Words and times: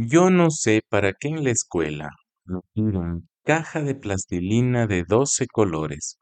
Yo 0.00 0.30
no 0.30 0.52
sé 0.52 0.82
para 0.88 1.12
qué 1.12 1.26
en 1.26 1.42
la 1.42 1.50
escuela 1.50 2.10
nos 2.44 2.62
piden 2.72 3.28
caja 3.44 3.82
de 3.82 3.96
plastilina 3.96 4.86
de 4.86 5.02
12 5.02 5.48
colores. 5.48 6.20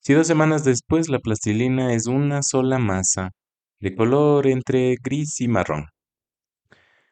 Si 0.00 0.14
dos 0.14 0.26
semanas 0.26 0.64
después 0.64 1.10
la 1.10 1.18
plastilina 1.18 1.92
es 1.92 2.06
una 2.06 2.42
sola 2.42 2.78
masa 2.78 3.32
de 3.80 3.94
color 3.94 4.46
entre 4.46 4.96
gris 5.02 5.42
y 5.42 5.48
marrón. 5.48 5.88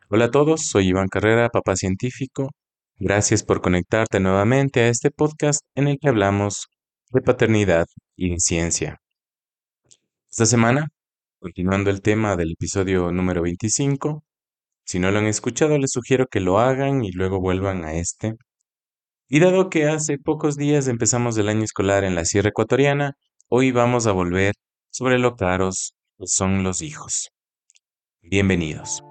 Hola 0.08 0.24
a 0.26 0.30
todos, 0.30 0.62
soy 0.64 0.88
Iván 0.88 1.09
Carrera, 1.09 1.50
papá 1.50 1.77
científico. 1.77 2.48
Gracias 2.96 3.43
por 3.43 3.61
conectarte 3.61 4.21
nuevamente 4.21 4.80
a 4.80 4.89
este 4.89 5.11
podcast 5.11 5.61
en 5.75 5.87
el 5.87 5.98
que 5.98 6.09
hablamos 6.09 6.69
de 7.11 7.21
paternidad 7.21 7.85
y 8.17 8.30
de 8.30 8.41
ciencia. 8.41 9.03
Esta 10.30 10.46
semana, 10.46 10.89
continuando 11.39 11.91
el 11.91 12.01
tema 12.01 12.37
del 12.37 12.53
episodio 12.53 13.12
número 13.12 13.43
25, 13.43 14.25
si 14.91 14.98
no 14.98 15.12
lo 15.12 15.20
han 15.20 15.27
escuchado, 15.27 15.79
les 15.79 15.93
sugiero 15.93 16.27
que 16.27 16.41
lo 16.41 16.59
hagan 16.59 17.04
y 17.04 17.12
luego 17.12 17.40
vuelvan 17.40 17.85
a 17.85 17.94
este. 17.94 18.35
Y 19.29 19.39
dado 19.39 19.71
que 19.71 19.86
hace 19.86 20.18
pocos 20.18 20.57
días 20.57 20.89
empezamos 20.89 21.39
el 21.39 21.49
año 21.49 21.63
escolar 21.63 22.03
en 22.03 22.16
la 22.16 22.25
Sierra 22.25 22.49
Ecuatoriana, 22.49 23.13
hoy 23.49 23.71
vamos 23.71 24.08
a 24.08 24.13
volver 24.13 24.54
sobre 24.90 25.21
lo 25.21 25.36
caros 25.36 25.94
que 26.18 26.26
son 26.26 26.64
los 26.64 26.82
hijos. 26.82 27.30
Bienvenidos. 28.21 29.04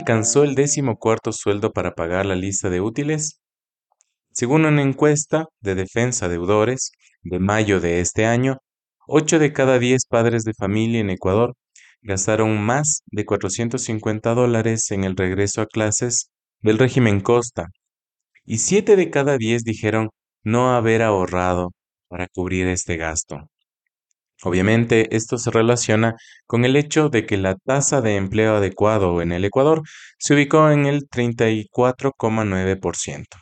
Alcanzó 0.00 0.44
el 0.44 0.54
décimo 0.54 0.96
cuarto 0.96 1.30
sueldo 1.30 1.74
para 1.74 1.92
pagar 1.92 2.24
la 2.24 2.34
lista 2.34 2.70
de 2.70 2.80
útiles? 2.80 3.38
Según 4.32 4.64
una 4.64 4.80
encuesta 4.80 5.48
de 5.60 5.74
Defensa 5.74 6.26
Deudores 6.26 6.92
de 7.22 7.38
mayo 7.38 7.80
de 7.80 8.00
este 8.00 8.24
año, 8.24 8.56
8 9.06 9.38
de 9.38 9.52
cada 9.52 9.78
10 9.78 10.06
padres 10.06 10.44
de 10.44 10.54
familia 10.54 11.00
en 11.00 11.10
Ecuador 11.10 11.54
gastaron 12.00 12.62
más 12.62 13.02
de 13.08 13.26
450 13.26 14.32
dólares 14.34 14.90
en 14.90 15.04
el 15.04 15.16
regreso 15.16 15.60
a 15.60 15.66
clases 15.66 16.30
del 16.62 16.78
régimen 16.78 17.20
Costa 17.20 17.66
y 18.46 18.56
7 18.56 18.96
de 18.96 19.10
cada 19.10 19.36
10 19.36 19.64
dijeron 19.64 20.08
no 20.42 20.74
haber 20.74 21.02
ahorrado 21.02 21.72
para 22.08 22.26
cubrir 22.26 22.68
este 22.68 22.96
gasto. 22.96 23.50
Obviamente, 24.42 25.14
esto 25.14 25.36
se 25.38 25.50
relaciona 25.50 26.16
con 26.46 26.64
el 26.64 26.76
hecho 26.76 27.08
de 27.10 27.26
que 27.26 27.36
la 27.36 27.56
tasa 27.56 28.00
de 28.00 28.16
empleo 28.16 28.56
adecuado 28.56 29.20
en 29.22 29.32
el 29.32 29.44
Ecuador 29.44 29.82
se 30.18 30.34
ubicó 30.34 30.70
en 30.70 30.86
el 30.86 31.08
34,9%. 31.08 33.38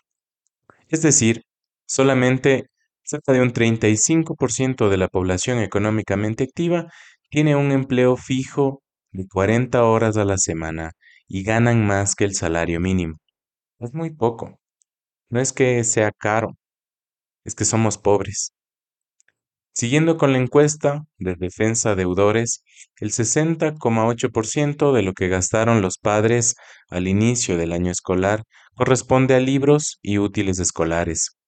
Es 0.88 1.02
decir, 1.02 1.42
solamente 1.86 2.66
cerca 3.05 3.32
de 3.32 3.42
un 3.42 3.52
35% 3.52 4.88
de 4.88 4.96
la 4.96 5.08
población 5.08 5.58
económicamente 5.60 6.44
activa 6.44 6.86
tiene 7.30 7.56
un 7.56 7.72
empleo 7.72 8.16
fijo 8.16 8.83
de 9.12 9.27
40 9.28 9.84
horas 9.84 10.16
a 10.16 10.24
la 10.24 10.38
semana 10.38 10.92
y 11.27 11.42
ganan 11.44 11.86
más 11.86 12.14
que 12.14 12.24
el 12.24 12.34
salario 12.34 12.80
mínimo. 12.80 13.16
Es 13.78 13.94
muy 13.94 14.10
poco. 14.10 14.58
No 15.30 15.40
es 15.40 15.52
que 15.52 15.84
sea 15.84 16.12
caro, 16.12 16.56
es 17.44 17.55
que 17.55 17.64
somos 17.64 17.98
pobres. 17.98 18.52
Siguiendo 19.78 20.16
con 20.16 20.32
la 20.32 20.38
encuesta 20.38 21.04
de 21.18 21.36
defensa 21.36 21.94
deudores, 21.94 22.64
el 22.98 23.12
60,8% 23.12 24.92
de 24.92 25.02
lo 25.02 25.12
que 25.12 25.28
gastaron 25.28 25.82
los 25.82 25.98
padres 25.98 26.56
al 26.88 27.06
inicio 27.06 27.56
del 27.56 27.70
año 27.70 27.92
escolar 27.92 28.42
corresponde 28.74 29.36
a 29.36 29.38
libros 29.38 30.00
y 30.02 30.18
útiles 30.18 30.58
escolares. 30.58 31.38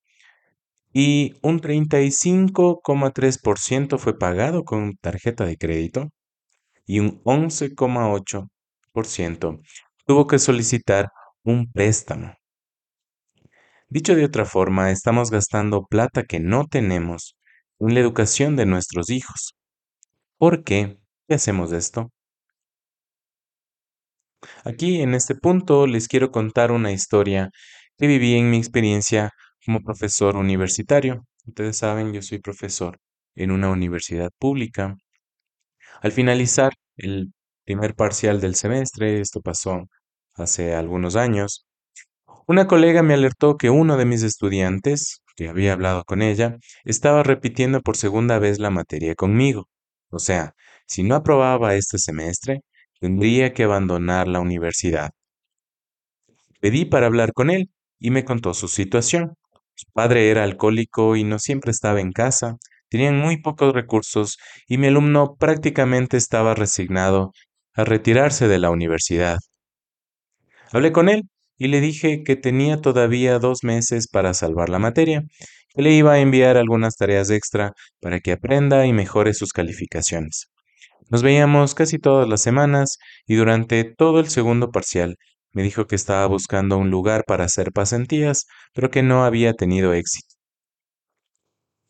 Y 0.93 1.35
un 1.43 1.61
35,3% 1.61 3.99
fue 3.99 4.17
pagado 4.17 4.63
con 4.63 4.97
tarjeta 4.99 5.45
de 5.45 5.57
crédito 5.57 6.11
y 6.87 7.01
un 7.01 7.21
11,8% 7.25 9.61
tuvo 10.07 10.27
que 10.29 10.39
solicitar 10.39 11.09
un 11.43 11.69
préstamo. 11.69 12.35
Dicho 13.89 14.15
de 14.15 14.25
otra 14.25 14.45
forma, 14.45 14.93
estamos 14.93 15.33
gastando 15.33 15.83
plata 15.83 16.23
que 16.23 16.39
no 16.39 16.69
tenemos 16.69 17.35
en 17.81 17.95
la 17.95 18.01
educación 18.01 18.57
de 18.57 18.67
nuestros 18.67 19.11
hijos. 19.11 19.55
¿Por 20.39 20.65
qué? 20.65 20.99
¿Qué 21.29 21.35
hacemos 21.35 21.73
esto? 21.73 22.11
Aquí 24.65 25.03
en 25.03 25.15
este 25.15 25.35
punto 25.35 25.87
les 25.87 26.09
quiero 26.09 26.31
contar 26.31 26.73
una 26.73 26.93
historia 26.93 27.51
que 27.99 28.07
viví 28.07 28.35
en 28.37 28.51
mi 28.51 28.57
experiencia 28.59 29.33
como 29.65 29.81
profesor 29.83 30.37
universitario. 30.37 31.27
Ustedes 31.47 31.77
saben, 31.79 32.13
yo 32.13 32.23
soy 32.23 32.39
profesor 32.39 32.99
en 33.35 33.51
una 33.51 33.71
universidad 33.71 34.31
pública. 34.39 34.97
Al 36.03 36.13
finalizar 36.13 36.73
el 36.97 37.33
primer 37.65 37.95
parcial 37.95 38.41
del 38.41 38.55
semestre, 38.55 39.21
esto 39.21 39.41
pasó 39.41 39.87
hace 40.35 40.75
algunos 40.75 41.17
años, 41.17 41.67
una 42.51 42.67
colega 42.67 43.05
me 43.05 43.15
alertó 43.15 43.57
que 43.57 43.71
uno 43.71 43.97
de 43.97 44.05
mis 44.05 44.25
estudiantes, 44.25 45.23
que 45.37 45.49
había 45.49 45.73
hablado 45.73 46.03
con 46.03 46.21
ella, 46.21 46.57
estaba 46.85 47.23
repitiendo 47.23 47.81
por 47.81 47.97
segunda 47.97 48.41
vez 48.41 48.59
la 48.59 48.71
materia 48.71 49.15
conmigo. 49.15 49.69
O 50.11 50.19
sea, 50.19 50.55
si 50.85 51.05
no 51.05 51.15
aprobaba 51.15 51.77
este 51.77 51.99
semestre, 51.99 52.63
tendría 52.99 53.53
que 53.53 53.63
abandonar 53.63 54.27
la 54.27 54.41
universidad. 54.41 55.11
Pedí 56.59 56.87
para 56.87 57.07
hablar 57.07 57.33
con 57.33 57.51
él 57.51 57.71
y 58.01 58.11
me 58.11 58.25
contó 58.25 58.53
su 58.53 58.67
situación. 58.67 59.35
Su 59.77 59.87
padre 59.93 60.29
era 60.29 60.43
alcohólico 60.43 61.15
y 61.15 61.23
no 61.23 61.39
siempre 61.39 61.71
estaba 61.71 62.01
en 62.01 62.11
casa, 62.11 62.57
tenían 62.89 63.17
muy 63.17 63.41
pocos 63.41 63.73
recursos 63.73 64.39
y 64.67 64.77
mi 64.77 64.89
alumno 64.89 65.37
prácticamente 65.39 66.17
estaba 66.17 66.57
resignado 66.57 67.31
a 67.75 67.85
retirarse 67.85 68.49
de 68.49 68.59
la 68.59 68.71
universidad. 68.71 69.39
Hablé 70.73 70.91
con 70.91 71.09
él 71.09 71.29
y 71.61 71.69
le 71.69 71.83
dije 71.83 72.23
que 72.25 72.37
tenía 72.37 72.79
todavía 72.81 73.39
dos 73.39 73.65
meses 73.65 74.09
para 74.09 74.33
salvar 74.33 74.71
la 74.71 74.79
materia, 74.79 75.25
que 75.69 75.83
le 75.83 75.93
iba 75.93 76.15
a 76.15 76.19
enviar 76.19 76.57
algunas 76.57 76.97
tareas 76.97 77.29
extra 77.29 77.75
para 78.01 78.21
que 78.21 78.33
aprenda 78.33 78.87
y 78.87 78.95
mejore 78.95 79.35
sus 79.35 79.53
calificaciones. 79.53 80.47
Nos 81.11 81.23
veíamos 81.23 81.75
casi 81.75 81.99
todas 81.99 82.27
las 82.27 82.41
semanas 82.41 82.97
y 83.27 83.35
durante 83.35 83.85
todo 83.85 84.21
el 84.21 84.31
segundo 84.31 84.71
parcial 84.71 85.17
me 85.53 85.63
dijo 85.63 85.87
que 85.87 85.97
estaba 85.97 86.27
buscando 86.27 86.79
un 86.79 86.89
lugar 86.89 87.25
para 87.27 87.45
hacer 87.45 87.73
pasantías, 87.73 88.47
pero 88.73 88.91
que 88.91 89.03
no 89.03 89.25
había 89.25 89.53
tenido 89.53 89.93
éxito. 89.93 90.35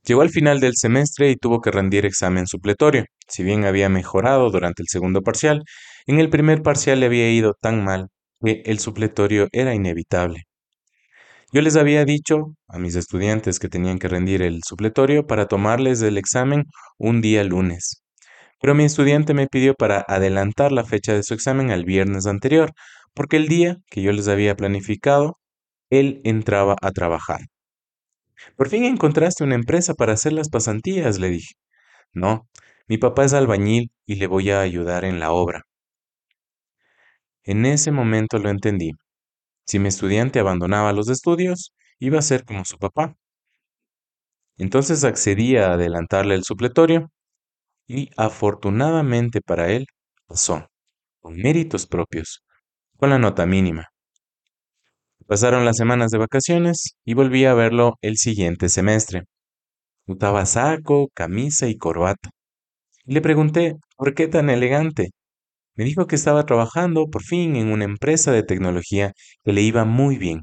Llegó 0.04 0.22
al 0.22 0.30
final 0.30 0.59
del 0.59 0.72
semestre 0.75 1.30
y 1.30 1.36
tuvo 1.36 1.60
que 1.60 1.70
rendir 1.70 2.06
examen 2.06 2.48
supletorio. 2.48 3.04
Si 3.28 3.44
bien 3.44 3.64
había 3.66 3.88
mejorado 3.88 4.50
durante 4.50 4.82
el 4.82 4.88
segundo 4.88 5.22
parcial, 5.22 5.62
en 6.06 6.19
el 6.19 6.28
primer 6.28 6.62
parcial 6.62 6.98
le 6.98 7.06
había 7.06 7.30
ido 7.30 7.54
tan 7.60 7.84
mal 7.84 8.09
que 8.40 8.62
el 8.66 8.78
supletorio 8.78 9.48
era 9.52 9.74
inevitable. 9.74 10.44
Yo 11.52 11.62
les 11.62 11.76
había 11.76 12.04
dicho 12.04 12.54
a 12.68 12.78
mis 12.78 12.94
estudiantes 12.94 13.58
que 13.58 13.68
tenían 13.68 13.98
que 13.98 14.08
rendir 14.08 14.42
el 14.42 14.60
supletorio 14.64 15.26
para 15.26 15.46
tomarles 15.46 16.00
el 16.02 16.16
examen 16.16 16.64
un 16.96 17.20
día 17.20 17.42
lunes. 17.44 18.02
Pero 18.60 18.74
mi 18.74 18.84
estudiante 18.84 19.34
me 19.34 19.48
pidió 19.48 19.74
para 19.74 20.04
adelantar 20.06 20.70
la 20.70 20.84
fecha 20.84 21.12
de 21.12 21.22
su 21.24 21.34
examen 21.34 21.70
al 21.72 21.84
viernes 21.84 22.26
anterior, 22.26 22.72
porque 23.14 23.36
el 23.36 23.48
día 23.48 23.78
que 23.90 24.02
yo 24.02 24.12
les 24.12 24.28
había 24.28 24.54
planificado, 24.56 25.38
él 25.90 26.20
entraba 26.24 26.76
a 26.82 26.92
trabajar. 26.92 27.40
Por 28.56 28.68
fin 28.68 28.84
encontraste 28.84 29.44
una 29.44 29.56
empresa 29.56 29.94
para 29.94 30.12
hacer 30.12 30.32
las 30.32 30.48
pasantías, 30.50 31.18
le 31.18 31.30
dije. 31.30 31.54
No, 32.14 32.48
mi 32.88 32.98
papá 32.98 33.24
es 33.24 33.34
albañil 33.34 33.90
y 34.06 34.16
le 34.16 34.26
voy 34.28 34.50
a 34.50 34.60
ayudar 34.60 35.04
en 35.04 35.20
la 35.20 35.32
obra. 35.32 35.64
En 37.44 37.66
ese 37.66 37.92
momento 37.92 38.38
lo 38.38 38.50
entendí. 38.50 38.92
Si 39.66 39.78
mi 39.78 39.88
estudiante 39.88 40.40
abandonaba 40.40 40.92
los 40.92 41.09
estudios, 41.10 41.72
iba 42.00 42.18
a 42.18 42.22
ser 42.22 42.44
como 42.44 42.65
su 42.65 42.78
papá. 42.78 43.16
Entonces 44.59 45.03
accedí 45.04 45.56
a 45.56 45.72
adelantarle 45.72 46.34
el 46.36 46.44
supletorio 46.44 47.10
y 47.88 48.10
afortunadamente 48.16 49.41
para 49.42 49.70
él 49.72 49.86
pasó, 50.26 50.68
con 51.20 51.36
méritos 51.36 51.86
propios, 51.86 52.42
con 52.97 53.10
la 53.10 53.18
nota 53.18 53.47
mínima. 53.47 53.88
Pasaron 55.26 55.65
las 55.65 55.76
semanas 55.78 56.10
de 56.10 56.18
vacaciones 56.18 56.94
y 57.06 57.15
volví 57.15 57.44
a 57.47 57.54
verlo 57.54 57.94
el 58.03 58.16
siguiente 58.18 58.68
semestre. 58.68 59.24
Usaba 60.06 60.47
saco, 60.47 61.09
camisa 61.15 61.68
y 61.68 61.76
corbata. 61.76 62.30
Le 63.04 63.20
pregunté, 63.22 63.76
¿por 63.97 64.15
qué 64.15 64.28
tan 64.28 64.50
elegante? 64.50 65.10
Me 65.80 65.86
dijo 65.86 66.06
que 66.06 66.16
estaba 66.16 66.44
trabajando 66.44 67.06
por 67.06 67.22
fin 67.22 67.56
en 67.56 67.72
una 67.72 67.86
empresa 67.86 68.32
de 68.32 68.42
tecnología 68.42 69.15
que 69.42 69.54
le 69.54 69.62
iba 69.62 69.86
muy 69.86 70.18
bien, 70.18 70.42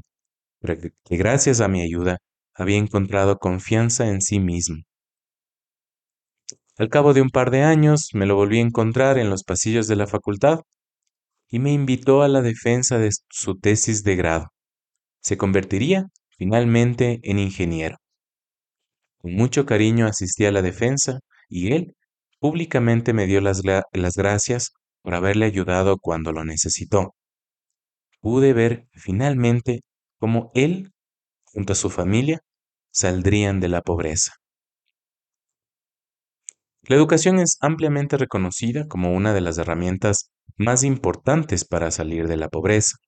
pero 0.58 0.76
que 0.80 1.16
gracias 1.16 1.60
a 1.60 1.68
mi 1.68 1.80
ayuda 1.80 2.18
había 2.56 2.76
encontrado 2.76 3.38
confianza 3.38 4.08
en 4.08 4.20
sí 4.20 4.40
mismo. 4.40 4.78
Al 6.76 6.88
cabo 6.88 7.14
de 7.14 7.22
un 7.22 7.30
par 7.30 7.52
de 7.52 7.62
años 7.62 8.08
me 8.14 8.26
lo 8.26 8.34
volví 8.34 8.58
a 8.58 8.62
encontrar 8.62 9.16
en 9.16 9.30
los 9.30 9.44
pasillos 9.44 9.86
de 9.86 9.94
la 9.94 10.08
facultad 10.08 10.58
y 11.48 11.60
me 11.60 11.72
invitó 11.72 12.22
a 12.22 12.28
la 12.28 12.42
defensa 12.42 12.98
de 12.98 13.10
su 13.30 13.54
tesis 13.60 14.02
de 14.02 14.16
grado. 14.16 14.46
se 15.20 15.36
convertiría 15.36 16.06
finalmente 16.36 17.20
en 17.22 17.38
ingeniero. 17.38 17.98
Con 19.18 19.34
mucho 19.34 19.66
cariño 19.66 20.08
asistí 20.08 20.46
a 20.46 20.50
la 20.50 20.62
defensa 20.62 21.20
y 21.48 21.74
él 21.74 21.94
públicamente 22.40 23.12
me 23.12 23.26
dio 23.28 23.40
las, 23.40 23.62
las 23.92 24.14
gracias 24.16 24.72
por 25.08 25.14
haberle 25.14 25.46
ayudado 25.46 25.96
cuando 25.96 26.32
lo 26.32 26.44
necesitó. 26.44 27.14
Pude 28.20 28.52
ver 28.52 28.88
finalmente 28.92 29.80
cómo 30.18 30.50
él, 30.54 30.92
junto 31.44 31.72
a 31.72 31.76
su 31.76 31.88
familia, 31.88 32.42
saldrían 32.90 33.58
de 33.58 33.68
la 33.68 33.80
pobreza. 33.80 34.34
La 36.82 36.96
educación 36.96 37.38
es 37.38 37.56
ampliamente 37.62 38.18
reconocida 38.18 38.86
como 38.86 39.14
una 39.14 39.32
de 39.32 39.40
las 39.40 39.56
herramientas 39.56 40.30
más 40.58 40.84
importantes 40.84 41.64
para 41.64 41.90
salir 41.90 42.28
de 42.28 42.36
la 42.36 42.50
pobreza. 42.50 42.98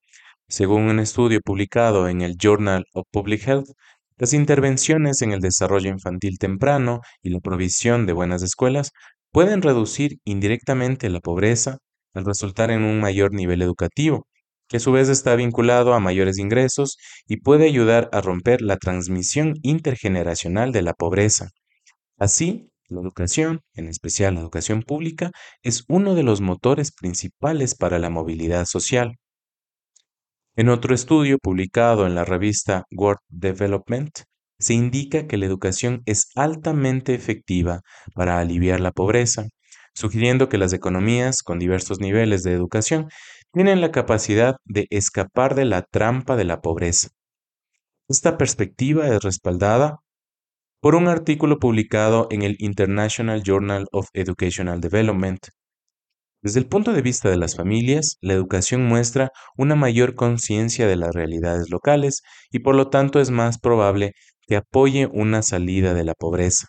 Según 0.49 0.85
un 0.85 1.01
estudio 1.01 1.43
publicado 1.45 2.09
en 2.09 2.23
el 2.23 2.39
Journal 2.39 2.87
of 2.95 3.07
Public 3.11 3.47
Health, 3.47 3.69
las 4.17 4.33
intervenciones 4.33 5.21
en 5.21 5.33
el 5.33 5.41
desarrollo 5.41 5.91
infantil 5.91 6.39
temprano 6.39 7.03
y 7.21 7.29
la 7.29 7.41
provisión 7.41 8.07
de 8.07 8.15
buenas 8.15 8.43
escuelas 8.43 8.93
pueden 9.33 9.61
reducir 9.61 10.17
indirectamente 10.25 11.11
la 11.11 11.21
pobreza 11.21 11.77
al 12.15 12.25
resultar 12.25 12.71
en 12.71 12.83
un 12.83 13.01
mayor 13.01 13.33
nivel 13.33 13.63
educativo, 13.63 14.27
que 14.69 14.77
a 14.77 14.81
su 14.81 14.93
vez 14.93 15.09
está 15.09 15.35
vinculado 15.35 15.95
a 15.95 16.01
mayores 16.01 16.39
ingresos 16.39 16.97
y 17.27 17.39
puede 17.39 17.67
ayudar 17.67 18.09
a 18.13 18.21
romper 18.21 18.63
la 18.63 18.77
transmisión 18.77 19.55
intergeneracional 19.63 20.73
de 20.73 20.83
la 20.83 20.95
pobreza. 20.95 21.49
Así, 22.19 22.71
la 22.89 23.01
educación, 23.01 23.61
en 23.75 23.89
especial 23.89 24.35
la 24.35 24.41
educación 24.41 24.83
pública, 24.83 25.31
es 25.63 25.85
uno 25.89 26.15
de 26.15 26.23
los 26.23 26.41
motores 26.41 26.93
principales 26.93 27.75
para 27.75 27.99
la 27.99 28.11
movilidad 28.11 28.67
social. 28.67 29.17
En 30.57 30.69
otro 30.69 30.95
estudio 30.95 31.39
publicado 31.39 32.07
en 32.07 32.15
la 32.15 32.25
revista 32.25 32.85
World 32.91 33.21
Development, 33.29 34.11
se 34.59 34.75
indica 34.75 35.27
que 35.27 35.39
la 35.39 35.47
educación 35.47 36.03
es 36.05 36.29
altamente 36.35 37.15
efectiva 37.15 37.81
para 38.15 38.39
aliviar 38.39 38.81
la 38.81 38.93
pobreza, 38.93 39.47
sugiriendo 39.95 40.49
que 40.49 40.59
las 40.59 40.73
economías 40.73 41.43
con 41.43 41.59
diversos 41.59 42.01
niveles 42.01 42.43
de 42.43 42.53
educación 42.53 43.09
tienen 43.53 43.81
la 43.81 43.91
capacidad 43.91 44.57
de 44.65 44.87
escapar 44.91 45.55
de 45.55 45.65
la 45.65 45.83
trampa 45.83 46.37
de 46.37 46.45
la 46.45 46.61
pobreza. 46.61 47.09
Esta 48.09 48.39
perspectiva 48.39 49.09
es 49.09 49.23
respaldada 49.23 49.99
por 50.81 50.95
un 50.95 51.09
artículo 51.09 51.59
publicado 51.59 52.27
en 52.31 52.43
el 52.43 52.57
International 52.59 53.43
Journal 53.43 53.87
of 53.93 54.09
Educational 54.15 54.81
Development, 54.81 55.41
desde 56.43 56.61
el 56.61 56.69
punto 56.69 56.95
de 56.95 57.03
vista 57.03 57.29
de 57.29 57.37
las 57.37 57.55
familias, 57.55 58.17
la 58.23 58.33
educación 58.33 58.87
muestra 58.87 59.31
una 59.59 59.75
mayor 59.75 60.15
conciencia 60.15 60.87
de 60.87 60.97
las 60.97 61.15
realidades 61.15 61.69
locales 61.69 62.23
y 62.51 62.61
por 62.61 62.75
lo 62.77 62.89
tanto 62.89 63.21
es 63.21 63.31
más 63.31 63.59
probable 63.59 64.13
que 64.47 64.57
apoye 64.57 65.07
una 65.13 65.43
salida 65.43 65.93
de 65.93 66.05
la 66.05 66.15
pobreza. 66.15 66.69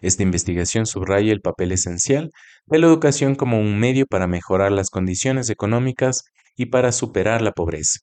Esta 0.00 0.22
investigación 0.22 0.86
subraya 0.86 1.32
el 1.32 1.40
papel 1.40 1.72
esencial 1.72 2.30
de 2.66 2.78
la 2.78 2.86
educación 2.86 3.34
como 3.34 3.60
un 3.60 3.78
medio 3.78 4.06
para 4.06 4.26
mejorar 4.26 4.72
las 4.72 4.90
condiciones 4.90 5.50
económicas 5.50 6.24
y 6.56 6.66
para 6.66 6.92
superar 6.92 7.42
la 7.42 7.52
pobreza. 7.52 8.00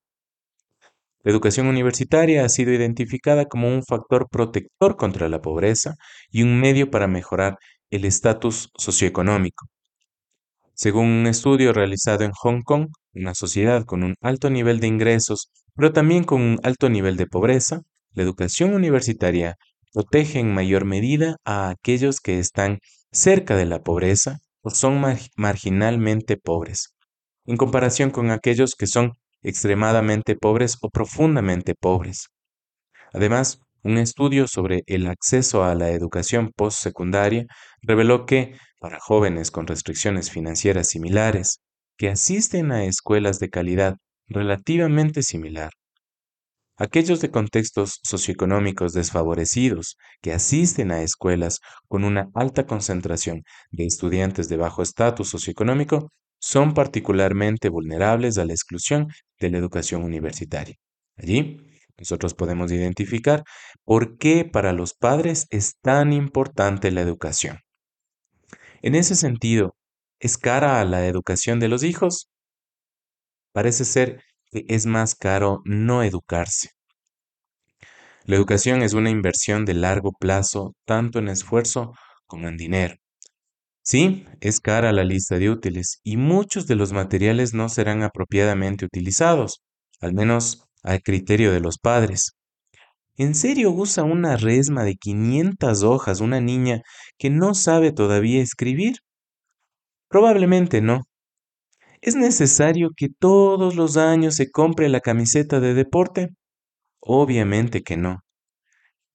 La 1.23 1.31
educación 1.31 1.67
universitaria 1.67 2.45
ha 2.45 2.49
sido 2.49 2.71
identificada 2.71 3.45
como 3.45 3.67
un 3.67 3.83
factor 3.83 4.27
protector 4.29 4.95
contra 4.95 5.27
la 5.27 5.41
pobreza 5.41 5.95
y 6.29 6.43
un 6.43 6.59
medio 6.59 6.91
para 6.91 7.07
mejorar 7.07 7.57
el 7.89 8.05
estatus 8.05 8.69
socioeconómico. 8.77 9.67
Según 10.75 11.07
un 11.07 11.27
estudio 11.27 11.73
realizado 11.73 12.25
en 12.25 12.31
Hong 12.31 12.61
Kong, 12.61 12.89
una 13.13 13.33
sociedad 13.33 13.85
con 13.85 14.03
un 14.03 14.15
alto 14.21 14.49
nivel 14.49 14.79
de 14.79 14.87
ingresos, 14.87 15.49
pero 15.73 15.93
también 15.93 16.25
con 16.25 16.41
un 16.41 16.59
alto 16.63 16.89
nivel 16.89 17.17
de 17.17 17.27
pobreza, 17.27 17.81
la 18.13 18.23
educación 18.23 18.73
universitaria 18.73 19.55
protege 19.95 20.39
en 20.39 20.53
mayor 20.53 20.83
medida 20.83 21.37
a 21.45 21.69
aquellos 21.69 22.19
que 22.19 22.37
están 22.37 22.79
cerca 23.13 23.55
de 23.55 23.65
la 23.65 23.81
pobreza 23.81 24.39
o 24.61 24.69
son 24.69 25.01
marginalmente 25.37 26.35
pobres, 26.35 26.93
en 27.45 27.55
comparación 27.55 28.09
con 28.11 28.29
aquellos 28.29 28.75
que 28.75 28.87
son 28.87 29.13
extremadamente 29.41 30.35
pobres 30.35 30.77
o 30.81 30.89
profundamente 30.89 31.75
pobres. 31.75 32.27
Además, 33.13 33.61
un 33.83 33.97
estudio 33.97 34.49
sobre 34.49 34.83
el 34.87 35.07
acceso 35.07 35.63
a 35.63 35.75
la 35.75 35.91
educación 35.91 36.51
postsecundaria 36.53 37.45
reveló 37.81 38.25
que, 38.25 38.57
para 38.81 38.99
jóvenes 38.99 39.49
con 39.49 39.65
restricciones 39.65 40.29
financieras 40.29 40.89
similares, 40.89 41.61
que 41.97 42.09
asisten 42.09 42.73
a 42.73 42.83
escuelas 42.83 43.39
de 43.39 43.49
calidad 43.49 43.95
relativamente 44.27 45.23
similar, 45.23 45.69
aquellos 46.77 47.21
de 47.21 47.31
contextos 47.31 47.99
socioeconómicos 48.03 48.93
desfavorecidos 48.93 49.97
que 50.21 50.33
asisten 50.33 50.91
a 50.91 51.01
escuelas 51.01 51.59
con 51.87 52.03
una 52.03 52.29
alta 52.33 52.65
concentración 52.65 53.43
de 53.71 53.85
estudiantes 53.85 54.49
de 54.49 54.57
bajo 54.57 54.81
estatus 54.81 55.29
socioeconómico 55.29 56.11
son 56.39 56.73
particularmente 56.73 57.69
vulnerables 57.69 58.37
a 58.37 58.45
la 58.45 58.53
exclusión 58.53 59.07
de 59.39 59.49
la 59.49 59.57
educación 59.57 60.03
universitaria. 60.03 60.75
Allí, 61.17 61.57
nosotros 61.97 62.33
podemos 62.33 62.71
identificar 62.71 63.43
por 63.83 64.17
qué 64.17 64.43
para 64.43 64.73
los 64.73 64.93
padres 64.93 65.47
es 65.49 65.77
tan 65.81 66.11
importante 66.11 66.91
la 66.91 67.01
educación. 67.01 67.59
En 68.81 68.95
ese 68.95 69.15
sentido, 69.15 69.75
¿es 70.19 70.37
cara 70.37 70.81
a 70.81 70.85
la 70.85 71.07
educación 71.07 71.59
de 71.59 71.69
los 71.69 71.83
hijos? 71.83 72.29
Parece 73.53 73.85
ser 73.85 74.21
es 74.67 74.85
más 74.85 75.15
caro 75.15 75.61
no 75.65 76.03
educarse. 76.03 76.69
La 78.25 78.35
educación 78.35 78.81
es 78.81 78.93
una 78.93 79.09
inversión 79.09 79.65
de 79.65 79.73
largo 79.73 80.11
plazo, 80.11 80.73
tanto 80.85 81.19
en 81.19 81.27
esfuerzo 81.27 81.93
como 82.25 82.47
en 82.47 82.57
dinero. 82.57 82.95
Sí, 83.83 84.25
es 84.41 84.59
cara 84.59 84.91
la 84.91 85.03
lista 85.03 85.37
de 85.37 85.51
útiles 85.51 85.99
y 86.03 86.17
muchos 86.17 86.65
de 86.65 86.75
los 86.75 86.91
materiales 86.91 87.53
no 87.53 87.69
serán 87.69 88.01
apropiadamente 88.01 88.83
utilizados, 88.83 89.61
al 90.01 90.13
menos 90.13 90.65
al 90.81 91.03
criterio 91.03 91.51
de 91.51 91.59
los 91.59 91.77
padres. 91.77 92.35
¿En 93.17 93.35
serio 93.35 93.71
usa 93.71 94.03
una 94.03 94.37
resma 94.37 94.83
de 94.83 94.95
500 94.95 95.83
hojas 95.83 96.19
una 96.19 96.41
niña 96.41 96.81
que 97.19 97.29
no 97.29 97.53
sabe 97.53 97.91
todavía 97.91 98.41
escribir? 98.41 98.95
Probablemente 100.09 100.81
no. 100.81 101.03
¿Es 102.05 102.15
necesario 102.15 102.91
que 102.95 103.09
todos 103.09 103.75
los 103.75 103.97
años 103.97 104.35
se 104.35 104.51
compre 104.51 104.89
la 104.89 104.99
camiseta 104.99 105.59
de 105.59 105.73
deporte? 105.73 106.29
Obviamente 106.99 107.81
que 107.81 107.97
no. 107.97 108.19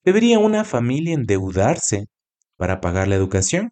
¿Debería 0.04 0.40
una 0.40 0.64
familia 0.64 1.14
endeudarse 1.14 2.06
para 2.56 2.80
pagar 2.80 3.06
la 3.06 3.14
educación? 3.14 3.70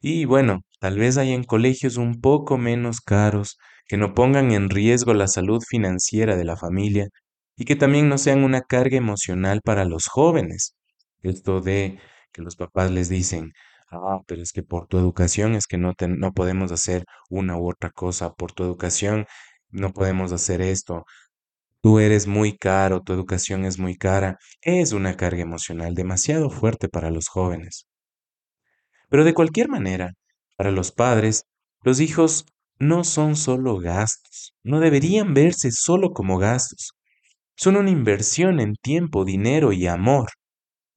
Y 0.00 0.24
bueno, 0.24 0.62
tal 0.80 0.98
vez 0.98 1.16
hay 1.16 1.30
en 1.30 1.44
colegios 1.44 1.96
un 1.96 2.20
poco 2.20 2.58
menos 2.58 3.00
caros 3.00 3.56
que 3.86 3.96
no 3.96 4.14
pongan 4.14 4.50
en 4.50 4.68
riesgo 4.68 5.14
la 5.14 5.28
salud 5.28 5.62
financiera 5.64 6.34
de 6.34 6.44
la 6.44 6.56
familia 6.56 7.06
y 7.56 7.66
que 7.66 7.76
también 7.76 8.08
no 8.08 8.18
sean 8.18 8.42
una 8.42 8.62
carga 8.62 8.96
emocional 8.96 9.60
para 9.62 9.84
los 9.84 10.08
jóvenes. 10.08 10.74
Esto 11.22 11.60
de 11.60 12.00
que 12.32 12.42
los 12.42 12.56
papás 12.56 12.90
les 12.90 13.08
dicen, 13.08 13.52
ah, 13.92 14.20
pero 14.26 14.42
es 14.42 14.52
que 14.52 14.62
por 14.62 14.86
tu 14.88 14.98
educación 14.98 15.54
es 15.54 15.66
que 15.66 15.78
no, 15.78 15.94
no 16.08 16.32
podemos 16.32 16.72
hacer 16.72 17.04
una 17.30 17.56
u 17.58 17.70
otra 17.70 17.90
cosa, 17.90 18.32
por 18.32 18.52
tu 18.52 18.64
educación 18.64 19.26
no 19.70 19.92
podemos 19.92 20.32
hacer 20.32 20.60
esto, 20.60 21.04
tú 21.82 21.98
eres 21.98 22.26
muy 22.26 22.56
caro, 22.56 23.02
tu 23.02 23.12
educación 23.12 23.64
es 23.64 23.78
muy 23.78 23.96
cara, 23.96 24.38
es 24.60 24.92
una 24.92 25.16
carga 25.16 25.42
emocional 25.42 25.94
demasiado 25.94 26.50
fuerte 26.50 26.88
para 26.88 27.10
los 27.10 27.28
jóvenes. 27.28 27.86
Pero 29.08 29.24
de 29.24 29.34
cualquier 29.34 29.68
manera, 29.68 30.12
para 30.56 30.70
los 30.70 30.92
padres, 30.92 31.44
los 31.82 32.00
hijos 32.00 32.46
no 32.78 33.04
son 33.04 33.36
solo 33.36 33.78
gastos, 33.78 34.54
no 34.64 34.80
deberían 34.80 35.34
verse 35.34 35.70
solo 35.72 36.12
como 36.12 36.38
gastos. 36.38 36.92
Son 37.56 37.76
una 37.76 37.90
inversión 37.90 38.60
en 38.60 38.74
tiempo, 38.74 39.24
dinero 39.24 39.72
y 39.72 39.86
amor 39.86 40.30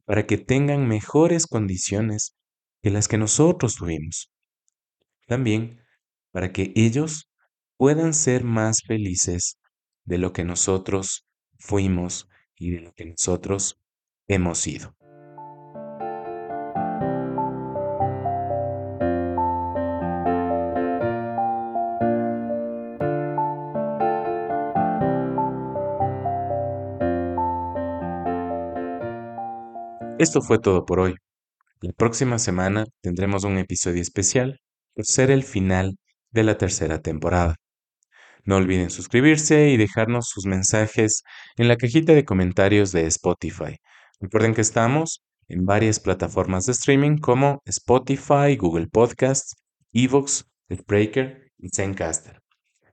para 0.05 0.25
que 0.25 0.37
tengan 0.37 0.87
mejores 0.87 1.47
condiciones 1.47 2.35
que 2.85 2.91
las 2.91 3.07
que 3.07 3.17
nosotros 3.17 3.77
tuvimos. 3.77 4.31
También 5.25 5.81
para 6.31 6.53
que 6.53 6.71
ellos 6.75 7.31
puedan 7.77 8.13
ser 8.13 8.43
más 8.43 8.83
felices 8.85 9.57
de 10.03 10.19
lo 10.19 10.33
que 10.33 10.43
nosotros 10.43 11.25
fuimos 11.57 12.29
y 12.55 12.69
de 12.69 12.81
lo 12.81 12.93
que 12.93 13.05
nosotros 13.05 13.81
hemos 14.27 14.59
sido. 14.59 14.93
Esto 30.19 30.43
fue 30.43 30.59
todo 30.59 30.85
por 30.85 30.99
hoy. 30.99 31.24
La 31.85 31.93
próxima 31.93 32.39
semana 32.39 32.85
tendremos 33.01 33.43
un 33.43 33.59
episodio 33.59 34.01
especial 34.01 34.59
por 34.95 35.05
ser 35.05 35.29
el 35.29 35.43
final 35.43 35.99
de 36.31 36.41
la 36.41 36.57
tercera 36.57 36.99
temporada. 36.99 37.57
No 38.43 38.55
olviden 38.55 38.89
suscribirse 38.89 39.69
y 39.69 39.77
dejarnos 39.77 40.29
sus 40.29 40.47
mensajes 40.47 41.21
en 41.57 41.67
la 41.67 41.75
cajita 41.75 42.13
de 42.13 42.25
comentarios 42.25 42.91
de 42.91 43.05
Spotify. 43.05 43.77
Recuerden 44.19 44.55
que 44.55 44.61
estamos 44.61 45.21
en 45.47 45.65
varias 45.65 45.99
plataformas 45.99 46.65
de 46.65 46.71
streaming 46.71 47.19
como 47.19 47.61
Spotify, 47.65 48.55
Google 48.57 48.87
Podcasts, 48.87 49.53
Evox, 49.93 50.45
Breaker 50.87 51.51
y 51.59 51.69
Zencaster. 51.69 52.39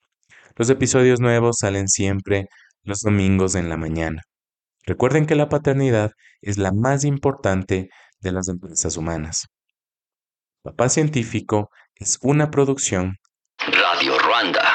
Los 0.56 0.70
episodios 0.70 1.20
nuevos 1.20 1.58
salen 1.60 1.88
siempre 1.88 2.48
los 2.84 3.00
domingos 3.02 3.56
en 3.56 3.70
la 3.70 3.78
mañana. 3.78 4.22
Recuerden 4.86 5.26
que 5.26 5.36
la 5.36 5.50
paternidad 5.50 6.12
es 6.42 6.58
la 6.58 6.72
más 6.72 7.04
importante 7.04 7.90
de 8.20 8.32
las 8.32 8.48
empresas 8.48 8.98
humanas. 8.98 9.48
Papá 10.64 10.90
Científico 10.90 11.70
es 11.96 12.20
una 12.22 12.52
producción 12.52 13.18
Radio 13.58 14.18
Ruanda. 14.20 14.75